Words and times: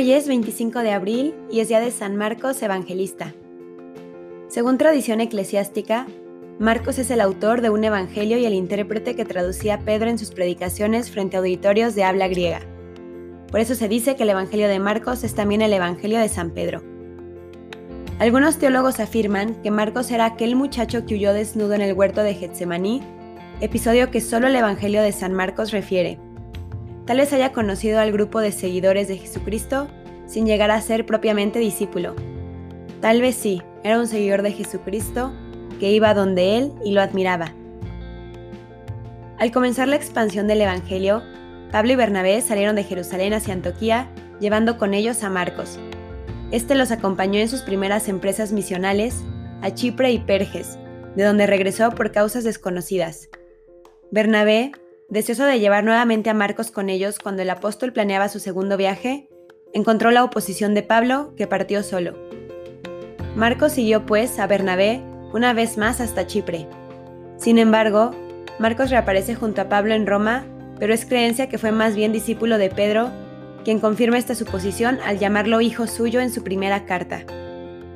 Hoy 0.00 0.12
es 0.12 0.26
25 0.26 0.78
de 0.78 0.92
abril 0.92 1.34
y 1.50 1.60
es 1.60 1.68
día 1.68 1.78
de 1.78 1.90
San 1.90 2.16
Marcos 2.16 2.62
Evangelista. 2.62 3.34
Según 4.48 4.78
tradición 4.78 5.20
eclesiástica, 5.20 6.06
Marcos 6.58 6.98
es 6.98 7.10
el 7.10 7.20
autor 7.20 7.60
de 7.60 7.68
un 7.68 7.84
evangelio 7.84 8.38
y 8.38 8.46
el 8.46 8.54
intérprete 8.54 9.14
que 9.14 9.26
traducía 9.26 9.80
Pedro 9.80 10.08
en 10.08 10.18
sus 10.18 10.30
predicaciones 10.30 11.10
frente 11.10 11.36
a 11.36 11.40
auditorios 11.40 11.94
de 11.94 12.04
habla 12.04 12.28
griega. 12.28 12.60
Por 13.50 13.60
eso 13.60 13.74
se 13.74 13.88
dice 13.88 14.16
que 14.16 14.22
el 14.22 14.30
evangelio 14.30 14.68
de 14.68 14.78
Marcos 14.78 15.22
es 15.22 15.34
también 15.34 15.60
el 15.60 15.74
evangelio 15.74 16.18
de 16.18 16.30
San 16.30 16.52
Pedro. 16.52 16.82
Algunos 18.18 18.56
teólogos 18.56 19.00
afirman 19.00 19.60
que 19.62 19.70
Marcos 19.70 20.10
era 20.10 20.24
aquel 20.24 20.56
muchacho 20.56 21.04
que 21.04 21.16
huyó 21.16 21.34
desnudo 21.34 21.74
en 21.74 21.82
el 21.82 21.92
huerto 21.92 22.22
de 22.22 22.32
Getsemaní, 22.32 23.02
episodio 23.60 24.10
que 24.10 24.22
solo 24.22 24.46
el 24.46 24.56
evangelio 24.56 25.02
de 25.02 25.12
San 25.12 25.34
Marcos 25.34 25.72
refiere 25.72 26.18
Tal 27.10 27.18
vez 27.18 27.32
haya 27.32 27.50
conocido 27.50 27.98
al 27.98 28.12
grupo 28.12 28.38
de 28.38 28.52
seguidores 28.52 29.08
de 29.08 29.18
Jesucristo 29.18 29.88
sin 30.26 30.46
llegar 30.46 30.70
a 30.70 30.80
ser 30.80 31.06
propiamente 31.06 31.58
discípulo. 31.58 32.14
Tal 33.00 33.20
vez 33.20 33.34
sí, 33.34 33.62
era 33.82 33.98
un 33.98 34.06
seguidor 34.06 34.42
de 34.42 34.52
Jesucristo 34.52 35.32
que 35.80 35.90
iba 35.90 36.14
donde 36.14 36.56
él 36.56 36.72
y 36.84 36.92
lo 36.92 37.00
admiraba. 37.02 37.52
Al 39.40 39.50
comenzar 39.50 39.88
la 39.88 39.96
expansión 39.96 40.46
del 40.46 40.60
Evangelio, 40.60 41.24
Pablo 41.72 41.90
y 41.90 41.96
Bernabé 41.96 42.40
salieron 42.42 42.76
de 42.76 42.84
Jerusalén 42.84 43.32
hacia 43.32 43.54
Antioquía, 43.54 44.08
llevando 44.38 44.78
con 44.78 44.94
ellos 44.94 45.24
a 45.24 45.30
Marcos. 45.30 45.80
Este 46.52 46.76
los 46.76 46.92
acompañó 46.92 47.40
en 47.40 47.48
sus 47.48 47.62
primeras 47.62 48.08
empresas 48.08 48.52
misionales 48.52 49.24
a 49.62 49.74
Chipre 49.74 50.12
y 50.12 50.20
Perges, 50.20 50.78
de 51.16 51.24
donde 51.24 51.48
regresó 51.48 51.90
por 51.90 52.12
causas 52.12 52.44
desconocidas. 52.44 53.28
Bernabé 54.12 54.70
Deseoso 55.10 55.44
de 55.44 55.58
llevar 55.58 55.82
nuevamente 55.82 56.30
a 56.30 56.34
Marcos 56.34 56.70
con 56.70 56.88
ellos 56.88 57.18
cuando 57.18 57.42
el 57.42 57.50
apóstol 57.50 57.92
planeaba 57.92 58.28
su 58.28 58.38
segundo 58.38 58.76
viaje, 58.76 59.28
encontró 59.72 60.12
la 60.12 60.22
oposición 60.22 60.72
de 60.72 60.84
Pablo, 60.84 61.34
que 61.36 61.48
partió 61.48 61.82
solo. 61.82 62.16
Marcos 63.34 63.72
siguió 63.72 64.06
pues 64.06 64.38
a 64.38 64.46
Bernabé 64.46 65.02
una 65.32 65.52
vez 65.52 65.78
más 65.78 66.00
hasta 66.00 66.28
Chipre. 66.28 66.68
Sin 67.38 67.58
embargo, 67.58 68.12
Marcos 68.60 68.90
reaparece 68.90 69.34
junto 69.34 69.62
a 69.62 69.68
Pablo 69.68 69.94
en 69.94 70.06
Roma, 70.06 70.46
pero 70.78 70.94
es 70.94 71.04
creencia 71.04 71.48
que 71.48 71.58
fue 71.58 71.72
más 71.72 71.96
bien 71.96 72.12
discípulo 72.12 72.56
de 72.56 72.70
Pedro, 72.70 73.10
quien 73.64 73.80
confirma 73.80 74.16
esta 74.16 74.36
suposición 74.36 75.00
al 75.04 75.18
llamarlo 75.18 75.60
hijo 75.60 75.88
suyo 75.88 76.20
en 76.20 76.30
su 76.30 76.44
primera 76.44 76.84
carta. 76.86 77.24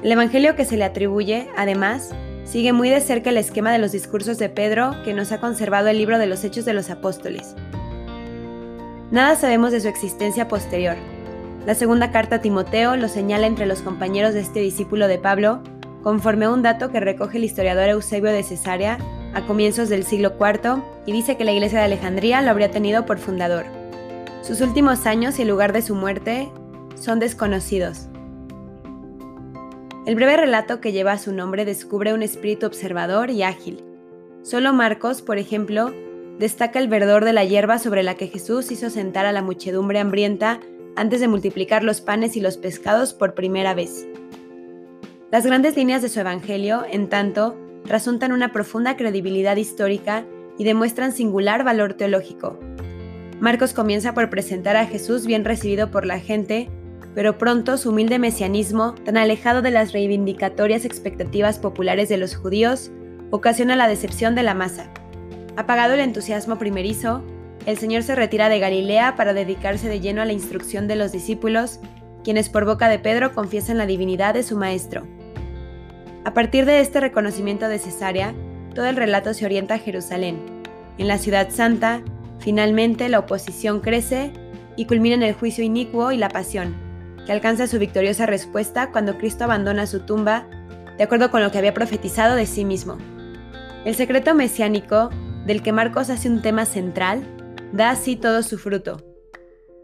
El 0.00 0.12
Evangelio 0.12 0.54
que 0.54 0.64
se 0.64 0.76
le 0.76 0.84
atribuye, 0.84 1.48
además, 1.56 2.10
Sigue 2.50 2.72
muy 2.72 2.90
de 2.90 3.00
cerca 3.00 3.30
el 3.30 3.36
esquema 3.36 3.70
de 3.70 3.78
los 3.78 3.92
discursos 3.92 4.36
de 4.38 4.48
Pedro 4.48 4.96
que 5.04 5.14
nos 5.14 5.30
ha 5.30 5.38
conservado 5.38 5.86
el 5.86 5.98
libro 5.98 6.18
de 6.18 6.26
los 6.26 6.42
Hechos 6.42 6.64
de 6.64 6.72
los 6.72 6.90
Apóstoles. 6.90 7.54
Nada 9.12 9.36
sabemos 9.36 9.70
de 9.70 9.80
su 9.80 9.86
existencia 9.86 10.48
posterior. 10.48 10.96
La 11.64 11.76
segunda 11.76 12.10
carta 12.10 12.36
a 12.36 12.40
Timoteo 12.40 12.96
lo 12.96 13.06
señala 13.06 13.46
entre 13.46 13.66
los 13.66 13.82
compañeros 13.82 14.34
de 14.34 14.40
este 14.40 14.58
discípulo 14.58 15.06
de 15.06 15.18
Pablo, 15.18 15.60
conforme 16.02 16.46
a 16.46 16.50
un 16.50 16.62
dato 16.62 16.90
que 16.90 16.98
recoge 16.98 17.38
el 17.38 17.44
historiador 17.44 17.88
Eusebio 17.88 18.32
de 18.32 18.42
Cesarea 18.42 18.98
a 19.32 19.46
comienzos 19.46 19.88
del 19.88 20.02
siglo 20.02 20.32
IV 20.36 20.82
y 21.06 21.12
dice 21.12 21.36
que 21.36 21.44
la 21.44 21.52
iglesia 21.52 21.78
de 21.78 21.84
Alejandría 21.84 22.42
lo 22.42 22.50
habría 22.50 22.72
tenido 22.72 23.06
por 23.06 23.18
fundador. 23.18 23.64
Sus 24.42 24.60
últimos 24.60 25.06
años 25.06 25.38
y 25.38 25.42
el 25.42 25.48
lugar 25.48 25.72
de 25.72 25.82
su 25.82 25.94
muerte 25.94 26.50
son 26.96 27.20
desconocidos. 27.20 28.09
El 30.06 30.14
breve 30.14 30.38
relato 30.38 30.80
que 30.80 30.92
lleva 30.92 31.18
su 31.18 31.30
nombre 31.30 31.66
descubre 31.66 32.14
un 32.14 32.22
espíritu 32.22 32.64
observador 32.64 33.30
y 33.30 33.42
ágil. 33.42 33.84
Solo 34.42 34.72
Marcos, 34.72 35.20
por 35.20 35.36
ejemplo, 35.36 35.92
destaca 36.38 36.78
el 36.78 36.88
verdor 36.88 37.26
de 37.26 37.34
la 37.34 37.44
hierba 37.44 37.78
sobre 37.78 38.02
la 38.02 38.14
que 38.14 38.26
Jesús 38.26 38.70
hizo 38.70 38.88
sentar 38.88 39.26
a 39.26 39.32
la 39.32 39.42
muchedumbre 39.42 39.98
hambrienta 39.98 40.58
antes 40.96 41.20
de 41.20 41.28
multiplicar 41.28 41.84
los 41.84 42.00
panes 42.00 42.34
y 42.34 42.40
los 42.40 42.56
pescados 42.56 43.12
por 43.12 43.34
primera 43.34 43.74
vez. 43.74 44.08
Las 45.30 45.44
grandes 45.44 45.76
líneas 45.76 46.00
de 46.00 46.08
su 46.08 46.18
Evangelio, 46.18 46.82
en 46.90 47.10
tanto, 47.10 47.56
resultan 47.84 48.32
una 48.32 48.52
profunda 48.52 48.96
credibilidad 48.96 49.56
histórica 49.56 50.24
y 50.56 50.64
demuestran 50.64 51.12
singular 51.12 51.62
valor 51.62 51.92
teológico. 51.92 52.58
Marcos 53.38 53.74
comienza 53.74 54.14
por 54.14 54.30
presentar 54.30 54.76
a 54.76 54.86
Jesús 54.86 55.26
bien 55.26 55.44
recibido 55.44 55.90
por 55.90 56.06
la 56.06 56.20
gente 56.20 56.70
pero 57.14 57.38
pronto 57.38 57.76
su 57.76 57.90
humilde 57.90 58.18
mesianismo, 58.18 58.94
tan 58.94 59.16
alejado 59.16 59.62
de 59.62 59.70
las 59.70 59.92
reivindicatorias 59.92 60.84
expectativas 60.84 61.58
populares 61.58 62.08
de 62.08 62.16
los 62.16 62.36
judíos, 62.36 62.90
ocasiona 63.30 63.76
la 63.76 63.88
decepción 63.88 64.34
de 64.34 64.42
la 64.42 64.54
masa. 64.54 64.90
Apagado 65.56 65.94
el 65.94 66.00
entusiasmo 66.00 66.58
primerizo, 66.58 67.22
el 67.66 67.76
Señor 67.76 68.02
se 68.02 68.14
retira 68.14 68.48
de 68.48 68.58
Galilea 68.58 69.16
para 69.16 69.34
dedicarse 69.34 69.88
de 69.88 70.00
lleno 70.00 70.22
a 70.22 70.24
la 70.24 70.32
instrucción 70.32 70.88
de 70.88 70.96
los 70.96 71.12
discípulos, 71.12 71.80
quienes 72.24 72.48
por 72.48 72.64
boca 72.64 72.88
de 72.88 72.98
Pedro 72.98 73.34
confiesan 73.34 73.78
la 73.78 73.86
divinidad 73.86 74.34
de 74.34 74.42
su 74.42 74.56
Maestro. 74.56 75.06
A 76.24 76.34
partir 76.34 76.64
de 76.66 76.80
este 76.80 77.00
reconocimiento 77.00 77.68
de 77.68 77.78
Cesarea, 77.78 78.34
todo 78.74 78.86
el 78.86 78.96
relato 78.96 79.34
se 79.34 79.44
orienta 79.44 79.74
a 79.74 79.78
Jerusalén. 79.78 80.38
En 80.98 81.08
la 81.08 81.18
ciudad 81.18 81.50
santa, 81.50 82.02
finalmente 82.38 83.08
la 83.08 83.18
oposición 83.18 83.80
crece 83.80 84.32
y 84.76 84.86
culmina 84.86 85.16
en 85.16 85.22
el 85.22 85.34
juicio 85.34 85.64
inicuo 85.64 86.12
y 86.12 86.16
la 86.16 86.28
pasión, 86.28 86.89
que 87.26 87.32
alcanza 87.32 87.66
su 87.66 87.78
victoriosa 87.78 88.26
respuesta 88.26 88.90
cuando 88.90 89.18
Cristo 89.18 89.44
abandona 89.44 89.86
su 89.86 90.00
tumba, 90.00 90.48
de 90.96 91.04
acuerdo 91.04 91.30
con 91.30 91.42
lo 91.42 91.50
que 91.50 91.58
había 91.58 91.74
profetizado 91.74 92.34
de 92.34 92.46
sí 92.46 92.64
mismo. 92.64 92.98
El 93.84 93.94
secreto 93.94 94.34
mesiánico, 94.34 95.10
del 95.46 95.62
que 95.62 95.72
Marcos 95.72 96.10
hace 96.10 96.28
un 96.28 96.42
tema 96.42 96.66
central, 96.66 97.22
da 97.72 97.90
así 97.90 98.16
todo 98.16 98.42
su 98.42 98.58
fruto. 98.58 99.02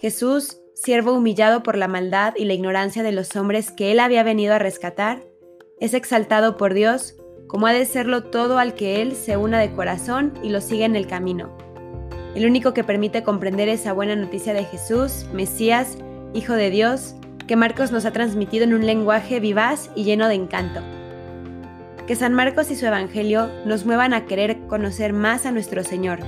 Jesús, 0.00 0.60
siervo 0.74 1.12
humillado 1.12 1.62
por 1.62 1.76
la 1.76 1.88
maldad 1.88 2.34
y 2.36 2.44
la 2.44 2.54
ignorancia 2.54 3.02
de 3.02 3.12
los 3.12 3.34
hombres 3.36 3.70
que 3.70 3.92
él 3.92 4.00
había 4.00 4.22
venido 4.22 4.54
a 4.54 4.58
rescatar, 4.58 5.22
es 5.80 5.94
exaltado 5.94 6.56
por 6.56 6.74
Dios 6.74 7.16
como 7.50 7.66
ha 7.66 7.72
de 7.72 7.84
serlo 7.84 8.22
todo 8.22 8.58
al 8.58 8.74
que 8.74 9.02
él 9.02 9.16
se 9.16 9.36
una 9.36 9.58
de 9.58 9.72
corazón 9.72 10.32
y 10.40 10.50
lo 10.50 10.60
sigue 10.60 10.84
en 10.84 10.94
el 10.94 11.08
camino. 11.08 11.50
El 12.36 12.46
único 12.46 12.72
que 12.72 12.84
permite 12.84 13.24
comprender 13.24 13.68
esa 13.68 13.92
buena 13.92 14.14
noticia 14.14 14.54
de 14.54 14.64
Jesús, 14.64 15.26
Mesías, 15.34 15.98
Hijo 16.32 16.52
de 16.54 16.70
Dios, 16.70 17.16
que 17.48 17.56
Marcos 17.56 17.90
nos 17.90 18.04
ha 18.04 18.12
transmitido 18.12 18.62
en 18.62 18.74
un 18.74 18.86
lenguaje 18.86 19.40
vivaz 19.40 19.90
y 19.96 20.04
lleno 20.04 20.28
de 20.28 20.34
encanto. 20.34 20.80
Que 22.06 22.14
San 22.14 22.34
Marcos 22.34 22.70
y 22.70 22.76
su 22.76 22.86
Evangelio 22.86 23.50
nos 23.64 23.84
muevan 23.84 24.14
a 24.14 24.26
querer 24.26 24.58
conocer 24.68 25.12
más 25.12 25.44
a 25.44 25.50
nuestro 25.50 25.82
Señor. 25.82 26.20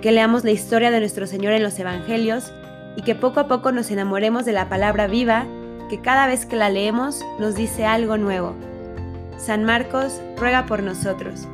Que 0.00 0.12
leamos 0.12 0.42
la 0.44 0.52
historia 0.52 0.90
de 0.90 1.00
nuestro 1.00 1.26
Señor 1.26 1.52
en 1.52 1.62
los 1.62 1.78
Evangelios 1.78 2.50
y 2.96 3.02
que 3.02 3.14
poco 3.14 3.40
a 3.40 3.48
poco 3.48 3.72
nos 3.72 3.90
enamoremos 3.90 4.46
de 4.46 4.52
la 4.52 4.70
palabra 4.70 5.06
viva 5.06 5.46
que 5.90 6.00
cada 6.00 6.26
vez 6.26 6.46
que 6.46 6.56
la 6.56 6.70
leemos 6.70 7.22
nos 7.38 7.54
dice 7.54 7.84
algo 7.84 8.16
nuevo. 8.16 8.54
San 9.36 9.64
Marcos 9.64 10.20
ruega 10.38 10.64
por 10.64 10.82
nosotros. 10.82 11.46